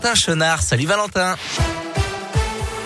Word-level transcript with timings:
Valentin 0.00 0.14
Chenard. 0.14 0.62
Salut 0.62 0.86
Valentin. 0.86 1.77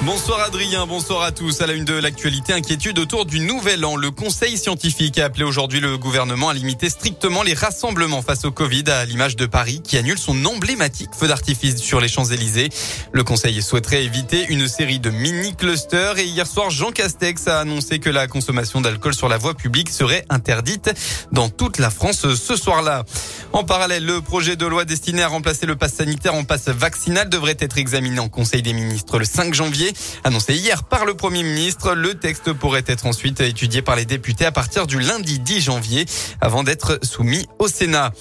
Bonsoir 0.04 0.41
Adrien, 0.41 0.85
bonsoir 0.85 1.22
à 1.22 1.30
tous. 1.30 1.61
À 1.61 1.67
la 1.69 1.75
une 1.75 1.85
de 1.85 1.95
l'actualité, 1.95 2.53
inquiétude 2.53 2.99
autour 2.99 3.25
du 3.25 3.38
nouvel 3.38 3.85
an. 3.85 3.95
Le 3.95 4.11
conseil 4.11 4.59
scientifique 4.59 5.17
a 5.21 5.27
appelé 5.27 5.45
aujourd'hui 5.45 5.79
le 5.79 5.96
gouvernement 5.96 6.48
à 6.48 6.54
limiter 6.54 6.90
strictement 6.90 7.45
les 7.45 7.54
rassemblements 7.54 8.21
face 8.21 8.45
au 8.45 8.51
Covid 8.51 8.83
à 8.88 9.04
l'image 9.04 9.37
de 9.37 9.46
Paris 9.46 9.80
qui 9.85 9.96
annule 9.96 10.19
son 10.19 10.45
emblématique 10.45 11.11
feu 11.17 11.29
d'artifice 11.29 11.77
sur 11.77 12.01
les 12.01 12.09
Champs-Élysées. 12.09 12.71
Le 13.12 13.22
conseil 13.22 13.62
souhaiterait 13.62 14.03
éviter 14.03 14.44
une 14.49 14.67
série 14.67 14.99
de 14.99 15.10
mini-clusters 15.10 16.19
et 16.19 16.24
hier 16.24 16.48
soir, 16.48 16.70
Jean 16.70 16.91
Castex 16.91 17.46
a 17.46 17.60
annoncé 17.60 18.00
que 18.00 18.10
la 18.10 18.27
consommation 18.27 18.80
d'alcool 18.80 19.14
sur 19.14 19.28
la 19.28 19.38
voie 19.38 19.55
publique 19.55 19.88
serait 19.88 20.24
interdite 20.30 20.92
dans 21.30 21.48
toute 21.48 21.78
la 21.78 21.91
France 21.91 22.27
ce 22.34 22.56
soir-là. 22.56 23.05
En 23.52 23.62
parallèle, 23.62 24.05
le 24.05 24.20
projet 24.20 24.56
de 24.56 24.66
loi 24.66 24.84
destiné 24.84 25.23
à 25.23 25.28
remplacer 25.28 25.66
le 25.66 25.77
pass 25.77 25.95
sanitaire 25.95 26.34
en 26.34 26.42
passe 26.42 26.69
vaccinal 26.69 27.28
devrait 27.28 27.56
être 27.60 27.78
examiné 27.78 28.19
en 28.19 28.28
Conseil 28.28 28.62
des 28.62 28.73
ministres 28.73 29.21
le 29.21 29.25
5 29.25 29.55
janvier. 29.55 29.91
Annoncé 30.24 30.55
hier 30.55 30.84
par 30.84 31.05
le 31.05 31.14
Premier 31.14 31.42
ministre, 31.42 31.95
le 31.95 32.14
texte 32.14 32.52
pourrait 32.52 32.84
être 32.87 33.06
ensuite 33.06 33.41
étudié 33.41 33.82
par 33.82 33.96
les 33.96 34.05
députés 34.05 34.45
à 34.45 34.52
partir 34.52 34.87
du 34.87 35.01
lundi 35.01 35.38
10 35.38 35.60
janvier 35.60 36.06
avant 36.41 36.62
d'être 36.62 36.98
soumis 37.02 37.46
au 37.59 37.68
Sénat. 37.68 38.12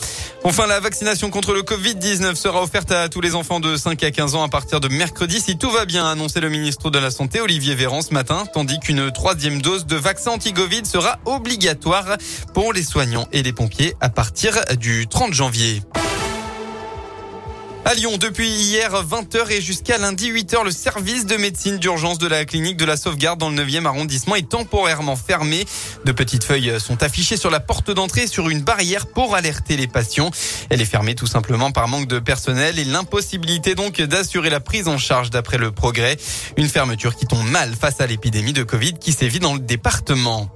Enfin, 0.43 0.67
la 0.67 0.79
vaccination 0.79 1.29
contre 1.29 1.53
le 1.53 1.61
Covid-19 1.61 2.35
sera 2.35 2.61
offerte 2.63 2.91
à 2.91 3.09
tous 3.09 3.21
les 3.21 3.35
enfants 3.35 3.59
de 3.59 3.75
5 3.75 4.03
à 4.03 4.11
15 4.11 4.35
ans 4.35 4.43
à 4.43 4.49
partir 4.49 4.79
de 4.79 4.87
mercredi 4.87 5.39
si 5.39 5.57
tout 5.57 5.69
va 5.69 5.85
bien, 5.85 6.05
a 6.05 6.11
annoncé 6.11 6.39
le 6.39 6.49
ministre 6.49 6.89
de 6.89 6.99
la 6.99 7.11
Santé 7.11 7.41
Olivier 7.41 7.75
Véran 7.75 8.01
ce 8.01 8.13
matin, 8.13 8.45
tandis 8.53 8.79
qu'une 8.79 9.11
troisième 9.11 9.61
dose 9.61 9.85
de 9.85 9.95
vaccin 9.95 10.31
anti-Covid 10.31 10.85
sera 10.85 11.19
obligatoire 11.25 12.17
pour 12.53 12.73
les 12.73 12.83
soignants 12.83 13.27
et 13.31 13.43
les 13.43 13.53
pompiers 13.53 13.95
à 14.01 14.09
partir 14.09 14.53
du 14.77 15.07
30 15.07 15.33
janvier. 15.33 15.81
À 17.83 17.95
Lyon, 17.95 18.17
depuis 18.17 18.47
hier 18.47 18.91
20h 18.91 19.51
et 19.51 19.59
jusqu'à 19.59 19.97
lundi 19.97 20.31
8h, 20.31 20.63
le 20.63 20.71
service 20.71 21.25
de 21.25 21.35
médecine 21.35 21.77
d'urgence 21.77 22.19
de 22.19 22.27
la 22.27 22.45
clinique 22.45 22.77
de 22.77 22.85
la 22.85 22.95
sauvegarde 22.95 23.39
dans 23.39 23.49
le 23.49 23.55
9e 23.55 23.85
arrondissement 23.85 24.35
est 24.35 24.47
temporairement 24.47 25.15
fermé. 25.15 25.65
De 26.05 26.11
petites 26.11 26.43
feuilles 26.43 26.79
sont 26.79 27.01
affichées 27.01 27.37
sur 27.37 27.49
la 27.49 27.59
porte 27.59 27.89
d'entrée 27.89 28.27
sur 28.27 28.49
une 28.49 28.61
barrière 28.61 29.07
pour 29.07 29.35
alerter 29.35 29.77
les 29.77 29.87
patients. 29.87 30.29
Elle 30.69 30.79
est 30.79 30.85
fermée 30.85 31.15
tout 31.15 31.25
simplement 31.25 31.71
par 31.71 31.87
manque 31.87 32.07
de 32.07 32.19
personnel 32.19 32.77
et 32.77 32.83
l'impossibilité 32.83 33.73
donc 33.73 33.99
d'assurer 33.99 34.51
la 34.51 34.59
prise 34.59 34.87
en 34.87 34.99
charge 34.99 35.31
d'après 35.31 35.57
le 35.57 35.71
progrès. 35.71 36.17
Une 36.57 36.69
fermeture 36.69 37.15
qui 37.15 37.25
tombe 37.25 37.45
mal 37.49 37.73
face 37.75 37.99
à 37.99 38.05
l'épidémie 38.05 38.53
de 38.53 38.63
Covid 38.63 38.93
qui 38.93 39.11
sévit 39.11 39.39
dans 39.39 39.53
le 39.53 39.59
département. 39.59 40.51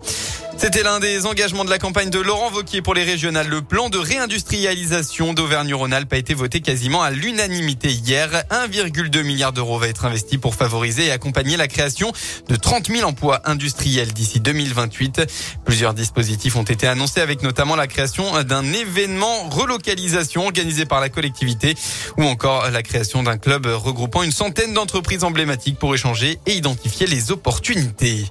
C'était 0.58 0.84
l'un 0.84 1.00
des 1.00 1.25
engagements 1.25 1.66
de 1.66 1.70
la 1.70 1.78
campagne 1.78 2.09
de 2.09 2.20
Laurent 2.20 2.50
Vauquier 2.50 2.81
pour 2.81 2.94
les 2.94 3.03
régionales. 3.03 3.48
Le 3.50 3.61
plan 3.61 3.89
de 3.89 3.98
réindustrialisation 3.98 5.34
d'Auvergne-Rhône-Alpes 5.34 6.14
a 6.14 6.17
été 6.17 6.34
voté 6.34 6.62
quasiment 6.62 7.03
à 7.03 7.12
l'unanimité 7.12 7.92
hier. 7.92 8.30
1,2 8.50 9.22
milliard 9.23 9.52
d'euros 9.52 9.78
va 9.78 9.89
être 9.89 10.06
investi 10.06 10.38
pour 10.38 10.56
favoriser 10.56 11.08
et 11.08 11.12
accompagner 11.12 11.58
la 11.58 11.67
création 11.67 12.14
de 12.47 12.56
30 12.56 12.88
000 12.88 13.08
emplois 13.08 13.42
industriels 13.44 14.14
d'ici 14.14 14.39
2028. 14.39 15.23
Plusieurs 15.66 15.94
dispositifs 15.94 16.56
ont 16.56 16.64
été 16.64 16.88
annoncés 16.88 17.19
avec 17.19 17.44
notamment 17.44 17.75
la 17.75 17.88
création 17.88 18.42
d'un 18.44 18.64
événement 18.72 19.50
relocalisation 19.50 20.45
organisé 20.45 20.86
par 20.86 21.02
la 21.02 21.09
collectivité 21.09 21.75
ou 22.17 22.23
encore 22.23 22.72
la 22.72 22.81
création 22.81 23.23
d'un 23.23 23.38
club 23.38 23.66
regroupant 23.66 24.23
une 24.23 24.31
centaine 24.31 24.73
d'entreprises 24.73 25.25
emblématiques 25.25 25.78
pour 25.78 25.94
échanger 25.94 26.40
et 26.45 26.53
identifier 26.53 27.08
les 27.08 27.31
opportunités. 27.31 28.25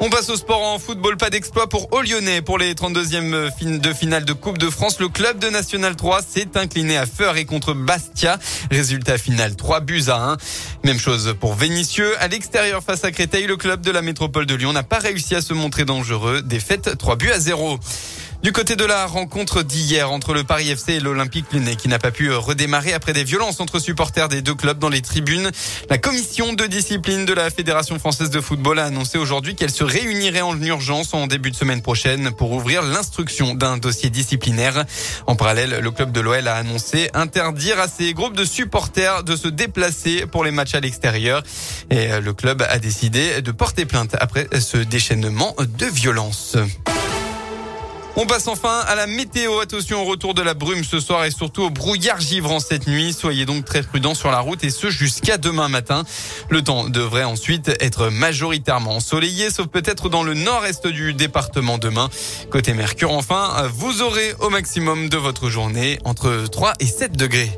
On 0.00 0.10
passe 0.10 0.30
au 0.30 0.36
sport 0.36 0.62
en 0.62 0.78
football. 0.78 1.16
Pas 1.16 1.28
d'exploit 1.28 1.68
pour 1.68 1.88
Lyonnais 2.02 2.40
pour 2.40 2.56
les 2.56 2.74
32e 2.74 3.80
de 3.80 3.92
finale 3.92 4.24
de 4.24 4.32
Coupe 4.32 4.58
de 4.58 4.70
France. 4.70 5.00
Le 5.00 5.08
club 5.08 5.40
de 5.40 5.48
National 5.48 5.96
3 5.96 6.22
s'est 6.22 6.56
incliné 6.56 6.96
à 6.96 7.04
Feur 7.04 7.36
et 7.36 7.44
contre 7.44 7.74
Bastia. 7.74 8.38
Résultat 8.70 9.18
final 9.18 9.56
3 9.56 9.80
buts 9.80 10.04
à 10.06 10.32
1. 10.32 10.36
Même 10.84 11.00
chose 11.00 11.34
pour 11.40 11.54
Vénitieux. 11.54 12.14
À 12.20 12.28
l'extérieur 12.28 12.84
face 12.84 13.02
à 13.02 13.10
Créteil, 13.10 13.46
le 13.48 13.56
club 13.56 13.80
de 13.80 13.90
la 13.90 14.02
métropole 14.02 14.46
de 14.46 14.54
Lyon 14.54 14.72
n'a 14.72 14.84
pas 14.84 14.98
réussi 14.98 15.34
à 15.34 15.42
se 15.42 15.52
montrer 15.52 15.84
dangereux. 15.84 16.42
Défaite 16.42 16.96
3 16.96 17.16
buts 17.16 17.32
à 17.32 17.40
0. 17.40 17.80
Du 18.40 18.52
côté 18.52 18.76
de 18.76 18.84
la 18.84 19.06
rencontre 19.06 19.64
d'hier 19.64 20.12
entre 20.12 20.32
le 20.32 20.44
Paris 20.44 20.70
FC 20.70 20.94
et 20.94 21.00
l'Olympique 21.00 21.52
Lyonnais 21.52 21.74
qui 21.74 21.88
n'a 21.88 21.98
pas 21.98 22.12
pu 22.12 22.32
redémarrer 22.32 22.92
après 22.92 23.12
des 23.12 23.24
violences 23.24 23.58
entre 23.58 23.80
supporters 23.80 24.28
des 24.28 24.42
deux 24.42 24.54
clubs 24.54 24.78
dans 24.78 24.88
les 24.88 25.02
tribunes, 25.02 25.50
la 25.90 25.98
commission 25.98 26.52
de 26.52 26.66
discipline 26.66 27.24
de 27.24 27.32
la 27.32 27.50
Fédération 27.50 27.98
française 27.98 28.30
de 28.30 28.40
football 28.40 28.78
a 28.78 28.84
annoncé 28.84 29.18
aujourd'hui 29.18 29.56
qu'elle 29.56 29.72
se 29.72 29.82
réunirait 29.82 30.40
en 30.40 30.60
urgence 30.62 31.14
en 31.14 31.26
début 31.26 31.50
de 31.50 31.56
semaine 31.56 31.82
prochaine 31.82 32.30
pour 32.30 32.52
ouvrir 32.52 32.82
l'instruction 32.82 33.54
d'un 33.54 33.76
dossier 33.76 34.08
disciplinaire. 34.08 34.84
En 35.26 35.34
parallèle, 35.34 35.80
le 35.82 35.90
club 35.90 36.12
de 36.12 36.20
l'OL 36.20 36.46
a 36.46 36.54
annoncé 36.54 37.10
interdire 37.14 37.80
à 37.80 37.88
ses 37.88 38.14
groupes 38.14 38.36
de 38.36 38.44
supporters 38.44 39.24
de 39.24 39.34
se 39.34 39.48
déplacer 39.48 40.26
pour 40.26 40.44
les 40.44 40.52
matchs 40.52 40.76
à 40.76 40.80
l'extérieur 40.80 41.42
et 41.90 42.20
le 42.20 42.32
club 42.32 42.62
a 42.62 42.78
décidé 42.78 43.42
de 43.42 43.50
porter 43.50 43.84
plainte 43.84 44.14
après 44.20 44.46
ce 44.60 44.76
déchaînement 44.76 45.56
de 45.58 45.86
violence. 45.86 46.56
On 48.20 48.26
passe 48.26 48.48
enfin 48.48 48.80
à 48.88 48.96
la 48.96 49.06
météo. 49.06 49.60
Attention 49.60 50.02
au 50.02 50.04
retour 50.04 50.34
de 50.34 50.42
la 50.42 50.54
brume 50.54 50.82
ce 50.82 50.98
soir 50.98 51.24
et 51.24 51.30
surtout 51.30 51.62
au 51.62 51.70
brouillard 51.70 52.18
givrant 52.18 52.58
cette 52.58 52.88
nuit. 52.88 53.12
Soyez 53.12 53.46
donc 53.46 53.64
très 53.64 53.80
prudents 53.80 54.16
sur 54.16 54.32
la 54.32 54.40
route 54.40 54.64
et 54.64 54.70
ce 54.70 54.90
jusqu'à 54.90 55.38
demain 55.38 55.68
matin. 55.68 56.02
Le 56.50 56.60
temps 56.62 56.88
devrait 56.88 57.22
ensuite 57.22 57.68
être 57.80 58.08
majoritairement 58.08 58.96
ensoleillé, 58.96 59.50
sauf 59.50 59.68
peut-être 59.68 60.08
dans 60.08 60.24
le 60.24 60.34
nord-est 60.34 60.88
du 60.88 61.14
département 61.14 61.78
demain. 61.78 62.10
Côté 62.50 62.74
Mercure, 62.74 63.12
enfin, 63.12 63.52
vous 63.72 64.02
aurez 64.02 64.34
au 64.40 64.50
maximum 64.50 65.08
de 65.08 65.16
votre 65.16 65.48
journée 65.48 66.00
entre 66.04 66.46
3 66.50 66.72
et 66.80 66.86
7 66.86 67.16
degrés. 67.16 67.56